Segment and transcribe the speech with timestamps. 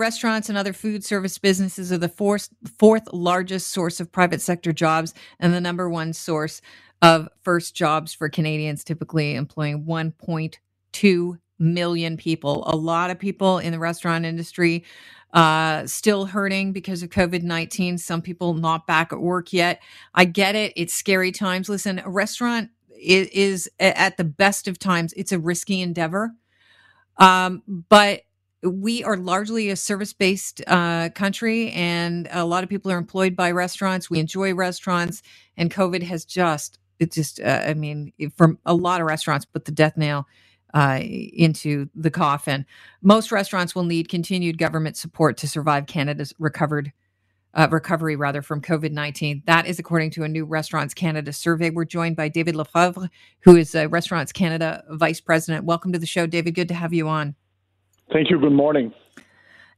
[0.00, 4.72] restaurants and other food service businesses are the fourth, fourth largest source of private sector
[4.72, 6.60] jobs and the number one source
[7.02, 12.64] of first jobs for Canadians, typically employing 1.2 million people.
[12.66, 14.84] A lot of people in the restaurant industry
[15.32, 17.98] uh, still hurting because of COVID 19.
[17.98, 19.80] Some people not back at work yet.
[20.14, 20.72] I get it.
[20.74, 21.68] It's scary times.
[21.68, 22.70] Listen, a restaurant
[23.00, 26.32] is, is at the best of times, it's a risky endeavor.
[27.16, 28.22] Um, but
[28.62, 33.34] we are largely a service based uh, country, and a lot of people are employed
[33.34, 34.10] by restaurants.
[34.10, 35.22] We enjoy restaurants,
[35.56, 39.64] and COVID has just, it just, uh, I mean, from a lot of restaurants, put
[39.64, 40.26] the death nail
[40.74, 42.66] uh, into the coffin.
[43.02, 46.92] Most restaurants will need continued government support to survive Canada's recovered
[47.54, 49.42] uh, recovery rather from COVID 19.
[49.46, 51.70] That is according to a new Restaurants Canada survey.
[51.70, 55.64] We're joined by David Lefebvre, who is a Restaurants Canada vice president.
[55.64, 56.54] Welcome to the show, David.
[56.54, 57.34] Good to have you on.
[58.12, 58.38] Thank you.
[58.40, 58.92] Good morning.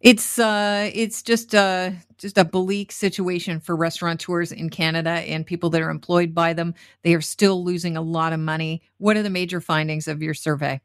[0.00, 5.70] It's uh, it's just uh, just a bleak situation for restaurateurs in Canada and people
[5.70, 6.74] that are employed by them.
[7.02, 8.82] They are still losing a lot of money.
[8.98, 10.80] What are the major findings of your survey?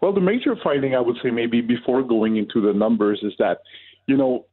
[0.00, 3.58] Well, the major finding I would say maybe before going into the numbers is that
[4.06, 4.46] you know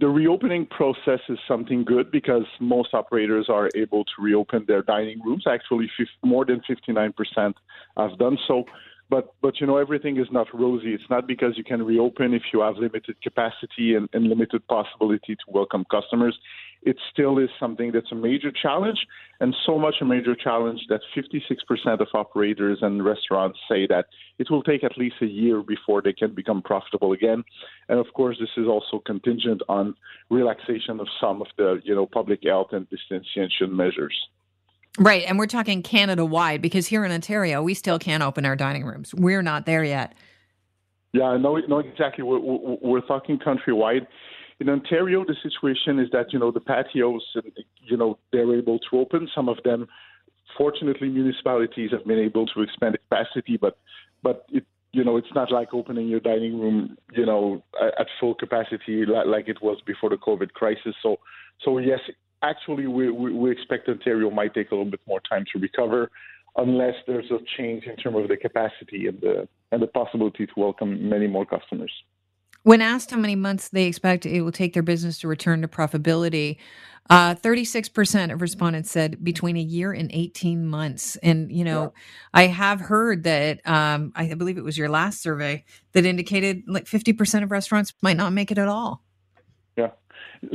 [0.00, 5.20] the reopening process is something good because most operators are able to reopen their dining
[5.22, 5.44] rooms.
[5.46, 5.90] Actually,
[6.24, 7.54] more than 59%
[7.96, 8.64] have done so.
[9.08, 10.92] But but you know everything is not rosy.
[10.92, 15.36] It's not because you can reopen if you have limited capacity and, and limited possibility
[15.36, 16.36] to welcome customers.
[16.82, 18.98] It still is something that's a major challenge,
[19.40, 24.06] and so much a major challenge that 56% of operators and restaurants say that
[24.38, 27.42] it will take at least a year before they can become profitable again.
[27.88, 29.94] And of course, this is also contingent on
[30.30, 34.16] relaxation of some of the you know public health and distanciation measures.
[34.98, 35.24] Right.
[35.26, 38.84] And we're talking Canada wide because here in Ontario, we still can't open our dining
[38.84, 39.14] rooms.
[39.14, 40.14] We're not there yet.
[41.12, 42.24] Yeah, no, no, exactly.
[42.24, 44.06] We're, we're talking countrywide.
[44.58, 47.20] In Ontario, the situation is that, you know, the patios,
[47.82, 49.28] you know, they're able to open.
[49.34, 49.86] Some of them,
[50.56, 53.78] fortunately, municipalities have been able to expand the capacity, but,
[54.22, 57.62] but it, you know, it's not like opening your dining room, you know,
[57.98, 60.94] at full capacity like it was before the COVID crisis.
[61.02, 61.18] So,
[61.62, 62.00] so yes,
[62.42, 66.10] actually, we, we, we expect Ontario might take a little bit more time to recover
[66.56, 70.52] unless there's a change in terms of the capacity and the and the possibility to
[70.56, 71.92] welcome many more customers.
[72.62, 75.68] When asked how many months they expect it will take their business to return to
[75.68, 76.56] profitability,
[77.08, 81.14] uh, 36% of respondents said between a year and 18 months.
[81.16, 81.88] And, you know, yeah.
[82.34, 86.86] I have heard that, um, I believe it was your last survey that indicated like
[86.86, 89.04] 50% of restaurants might not make it at all.
[89.76, 89.90] Yeah.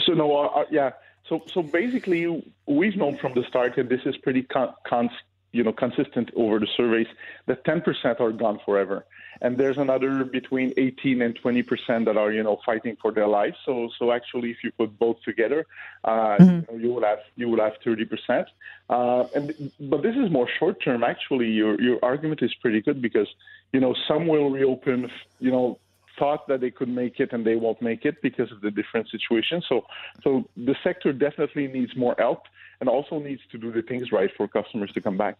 [0.05, 0.89] So, no, uh, uh yeah.
[1.31, 5.09] So, so basically, we've known from the start, and this is pretty con- con-
[5.53, 7.07] you know consistent over the surveys,
[7.45, 9.05] that 10% are gone forever,
[9.41, 13.55] and there's another between 18 and 20% that are you know fighting for their lives.
[13.65, 15.65] So, so actually, if you put both together,
[16.03, 16.43] uh, mm-hmm.
[16.43, 18.47] you, know, you will have you will have 30%.
[18.89, 21.01] Uh, and but this is more short term.
[21.01, 23.29] Actually, your your argument is pretty good because
[23.71, 25.09] you know some will reopen,
[25.39, 25.79] you know
[26.21, 29.09] thought that they could make it and they won't make it because of the different
[29.09, 29.59] situation.
[29.67, 29.81] So,
[30.23, 32.43] so the sector definitely needs more help
[32.79, 35.37] and also needs to do the things right for customers to come back.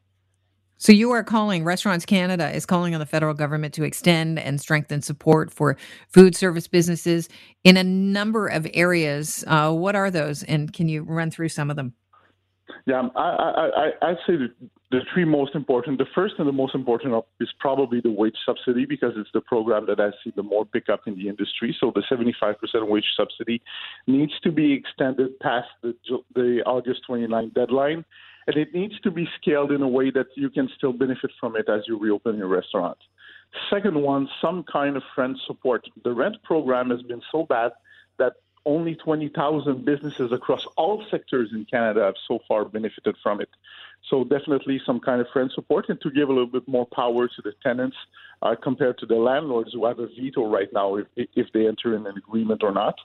[0.78, 4.60] So you are calling Restaurants Canada is calling on the federal government to extend and
[4.60, 5.78] strengthen support for
[6.08, 7.30] food service businesses
[7.64, 9.44] in a number of areas.
[9.46, 11.94] Uh, what are those, and can you run through some of them?
[12.88, 14.34] Yeah, I, I, I, I'd say
[14.92, 15.98] the three most important.
[15.98, 19.86] The first and the most important is probably the wage subsidy because it's the program
[19.88, 21.76] that has seen the more pickup in the industry.
[21.80, 22.56] So the 75%
[22.88, 23.62] wage subsidy
[24.06, 25.96] needs to be extended past the,
[26.36, 28.04] the August 29 deadline,
[28.48, 31.56] and it needs to be scaled in a way that you can still benefit from
[31.56, 32.98] it as you reopen your restaurant.
[33.70, 35.88] Second one, some kind of rent support.
[36.04, 37.72] The rent program has been so bad
[38.18, 38.34] that
[38.66, 43.50] only 20,000 businesses across all sectors in Canada have so far benefited from it.
[44.10, 47.28] So definitely some kind of friend support and to give a little bit more power
[47.28, 47.96] to the tenants
[48.42, 51.96] uh, compared to the landlords who have a veto right now if, if they enter
[51.96, 52.96] in an agreement or not.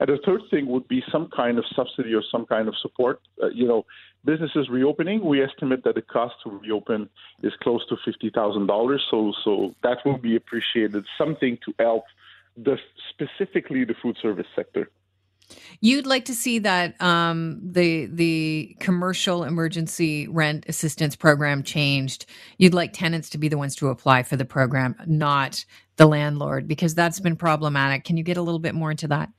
[0.00, 3.20] And the third thing would be some kind of subsidy or some kind of support.
[3.42, 3.84] Uh, you know,
[4.24, 7.08] businesses reopening, we estimate that the cost to reopen
[7.42, 8.98] is close to $50,000.
[9.10, 12.04] So, so that will be appreciated, something to help
[12.56, 12.76] the
[13.10, 14.90] specifically the food service sector.
[15.80, 22.26] You'd like to see that um, the the commercial emergency rent assistance program changed.
[22.58, 25.64] You'd like tenants to be the ones to apply for the program, not
[25.96, 28.04] the landlord, because that's been problematic.
[28.04, 29.30] Can you get a little bit more into that?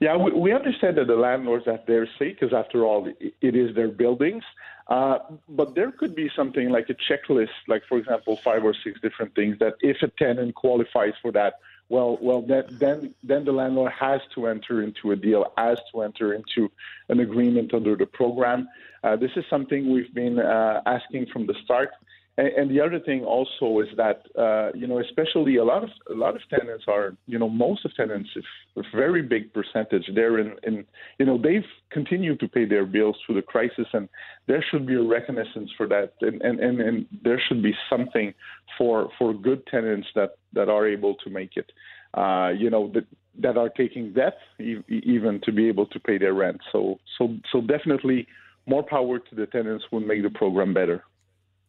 [0.00, 3.74] Yeah, we, we understand that the landlords have their say because, after all, it is
[3.74, 4.42] their buildings.
[4.88, 5.18] Uh,
[5.48, 9.34] but there could be something like a checklist, like, for example, five or six different
[9.34, 11.54] things that if a tenant qualifies for that,
[11.92, 16.00] well, well, that, then then the landlord has to enter into a deal, has to
[16.00, 16.70] enter into
[17.10, 18.66] an agreement under the program.
[19.04, 21.90] Uh, this is something we've been uh, asking from the start.
[22.38, 25.90] And, and the other thing also is that uh, you know, especially a lot of
[26.10, 28.44] a lot of tenants are you know most of tenants, if
[28.76, 30.84] a very big percentage, they're in, in
[31.18, 34.08] you know they've continued to pay their bills through the crisis, and
[34.46, 38.32] there should be a reconnaissance for that, and and, and, and there should be something
[38.78, 41.70] for for good tenants that that are able to make it.
[42.14, 43.04] Uh, you know that
[43.40, 46.60] that are taking debt even to be able to pay their rent.
[46.70, 48.26] So so so definitely
[48.66, 51.04] more power to the tenants will make the program better.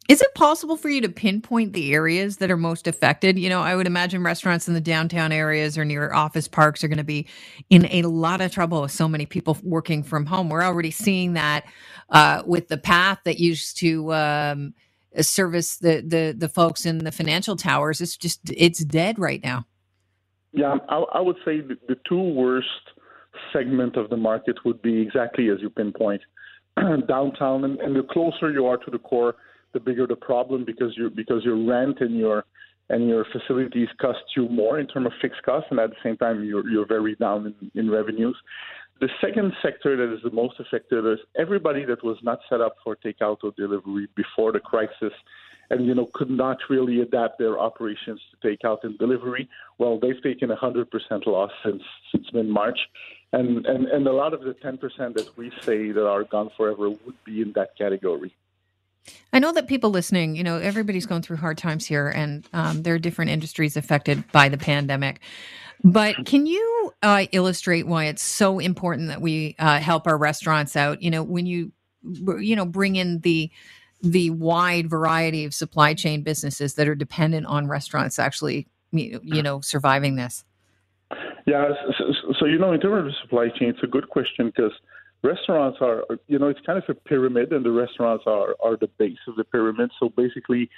[0.09, 3.39] Is it possible for you to pinpoint the areas that are most affected?
[3.39, 6.89] You know, I would imagine restaurants in the downtown areas or near office parks are
[6.89, 7.25] going to be
[7.69, 10.49] in a lot of trouble with so many people working from home.
[10.49, 11.65] We're already seeing that
[12.09, 14.73] uh, with the path that used to um,
[15.21, 18.01] service the, the the folks in the financial towers.
[18.01, 19.65] It's just it's dead right now.
[20.51, 22.67] Yeah, I, I would say the, two worst
[23.51, 26.21] segment of the market would be exactly as you pinpoint
[27.07, 29.35] downtown, and, and the closer you are to the core
[29.73, 32.45] the bigger the problem because you because your rent and your
[32.89, 36.17] and your facilities cost you more in terms of fixed costs, and at the same
[36.17, 38.37] time you're you're very down in, in revenues.
[38.99, 42.75] The second sector that is the most affected is everybody that was not set up
[42.83, 45.13] for takeout or delivery before the crisis,
[45.69, 49.49] and you know could not really adapt their operations to takeout and delivery.
[49.77, 52.79] Well, they've taken a hundred percent loss since since mid March,
[53.31, 56.51] and, and and a lot of the ten percent that we say that are gone
[56.55, 58.33] forever would be in that category.
[59.31, 62.83] I know that people listening, you know, everybody's going through hard times here, and um,
[62.83, 65.19] there are different industries affected by the pandemic.
[65.83, 70.75] But can you uh, illustrate why it's so important that we uh, help our restaurants
[70.75, 71.01] out?
[71.01, 71.73] You know, when you,
[72.03, 73.51] you know, bring in the
[74.01, 79.61] the wide variety of supply chain businesses that are dependent on restaurants actually, you know,
[79.61, 80.43] surviving this.
[81.45, 84.73] Yeah, so, so you know, in terms of supply chain, it's a good question because
[85.23, 88.89] restaurants are, you know, it's kind of a pyramid, and the restaurants are are the
[88.99, 89.89] base of the pyramid.
[89.99, 90.69] So basically,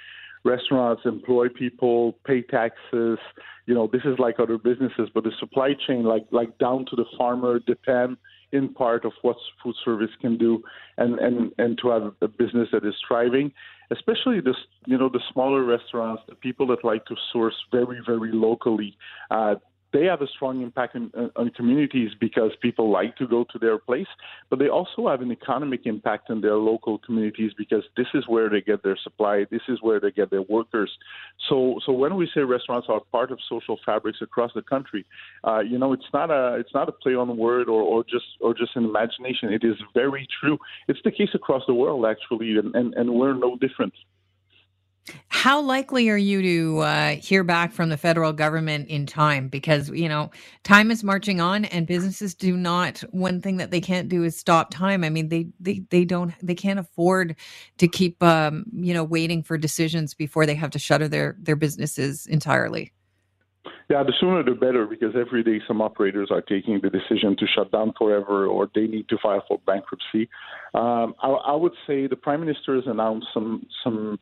[0.44, 3.18] restaurants employ people, pay taxes.
[3.66, 6.96] You know, this is like other businesses, but the supply chain, like like down to
[6.96, 8.18] the farmer, depend
[8.52, 10.62] in part of what food service can do,
[10.98, 13.52] and and and to have a business that is thriving.
[13.92, 14.56] Especially this,
[14.88, 18.98] you know, the smaller restaurants, the people that like to source very very locally.
[19.32, 19.56] Uh,
[19.96, 23.78] they have a strong impact uh, on communities because people like to go to their
[23.78, 24.12] place,
[24.50, 28.50] but they also have an economic impact in their local communities because this is where
[28.50, 30.92] they get their supply, this is where they get their workers.
[31.50, 35.06] So, so when we say restaurants are part of social fabrics across the country,
[35.48, 38.26] uh, you know, it's not a it's not a play on word or, or just
[38.42, 39.54] or just an imagination.
[39.54, 40.58] It is very true.
[40.90, 43.94] It's the case across the world actually, and, and, and we're no different.
[45.28, 49.50] How likely are you to uh, hear back from the federal government in time?
[49.50, 50.32] Because you know,
[50.64, 53.00] time is marching on, and businesses do not.
[53.12, 55.04] One thing that they can't do is stop time.
[55.04, 57.36] I mean, they they they don't they can't afford
[57.78, 61.56] to keep um, you know waiting for decisions before they have to shutter their their
[61.56, 62.92] businesses entirely.
[63.90, 67.46] Yeah, the sooner the better because every day some operators are taking the decision to
[67.46, 70.28] shut down forever or they need to file for bankruptcy.
[70.74, 74.20] Um, I, I would say the prime minister has announced some some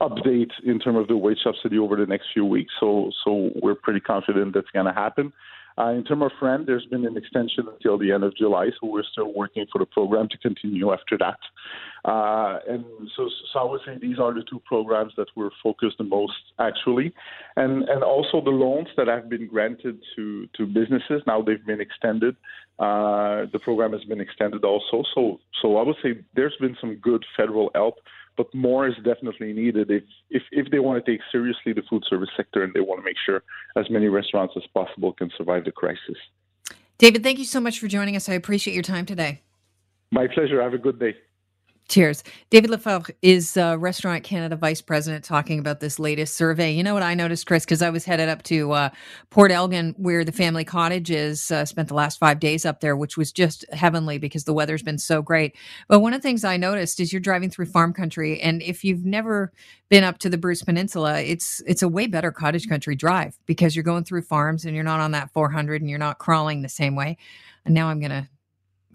[0.00, 2.72] update in terms of the wage subsidy over the next few weeks.
[2.80, 5.32] So, so we're pretty confident that's going to happen.
[5.78, 8.86] Uh, in terms of rent, there's been an extension until the end of July, so
[8.86, 11.38] we're still working for the program to continue after that.
[12.04, 12.84] Uh, and
[13.16, 16.34] so, so I would say these are the two programs that we're focused the most,
[16.58, 17.14] actually,
[17.56, 21.22] and and also the loans that have been granted to to businesses.
[21.26, 22.36] Now they've been extended.
[22.78, 25.04] Uh, the program has been extended also.
[25.14, 27.96] So, so I would say there's been some good federal help
[28.40, 32.02] but more is definitely needed if, if, if they want to take seriously the food
[32.08, 33.42] service sector and they want to make sure
[33.76, 36.16] as many restaurants as possible can survive the crisis.
[36.96, 38.30] David, thank you so much for joining us.
[38.30, 39.42] I appreciate your time today.
[40.10, 40.62] My pleasure.
[40.62, 41.16] Have a good day.
[41.90, 42.22] Cheers.
[42.50, 46.70] David Lefebvre is uh, Restaurant Canada Vice President talking about this latest survey.
[46.70, 48.90] You know what I noticed, Chris, because I was headed up to uh,
[49.30, 52.96] Port Elgin, where the family cottage is, uh, spent the last five days up there,
[52.96, 55.56] which was just heavenly because the weather's been so great.
[55.88, 58.84] But one of the things I noticed is you're driving through farm country, and if
[58.84, 59.52] you've never
[59.88, 63.74] been up to the Bruce Peninsula, it's it's a way better cottage country drive because
[63.74, 66.68] you're going through farms and you're not on that 400 and you're not crawling the
[66.68, 67.18] same way.
[67.64, 68.28] And now I'm going to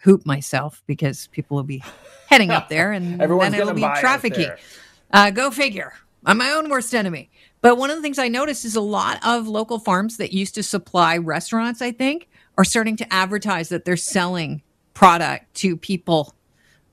[0.06, 1.84] hoop myself because people will be
[2.28, 4.56] heading up there and then it'll be trafficy.
[5.12, 5.94] Uh, go figure.
[6.26, 7.32] I'm my own worst enemy.
[7.62, 10.54] But one of the things I noticed is a lot of local farms that used
[10.56, 14.62] to supply restaurants, I think, are starting to advertise that they're selling
[14.94, 16.36] product to people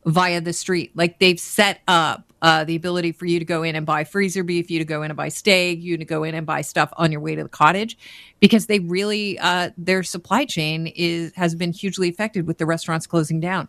[0.07, 0.93] via the street.
[0.95, 4.45] Like they've set up uh, the ability for you to go in and buy freezer
[4.45, 6.93] beef, you to go in and buy steak, you to go in and buy stuff
[6.99, 7.97] on your way to the cottage,
[8.41, 13.07] because they really uh, their supply chain is has been hugely affected with the restaurants
[13.07, 13.69] closing down.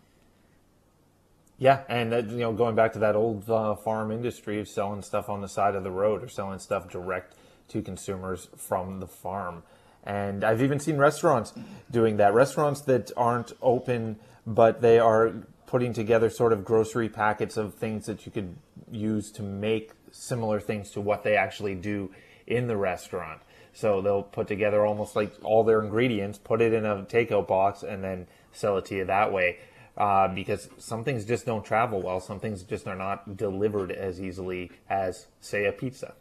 [1.56, 5.28] Yeah, and you know, going back to that old uh, farm industry of selling stuff
[5.28, 7.36] on the side of the road or selling stuff direct
[7.68, 9.62] to consumers from the farm.
[10.02, 11.54] And I've even seen restaurants
[11.90, 12.34] doing that.
[12.34, 14.16] Restaurants that aren't open,
[14.46, 15.32] but they are
[15.74, 18.54] putting together sort of grocery packets of things that you could
[18.92, 22.08] use to make similar things to what they actually do
[22.46, 23.40] in the restaurant.
[23.72, 27.82] So they'll put together almost like all their ingredients, put it in a takeout box,
[27.82, 29.58] and then sell it to you that way.
[29.96, 32.20] Uh, because some things just don't travel well.
[32.20, 36.14] Some things just are not delivered as easily as, say, a pizza.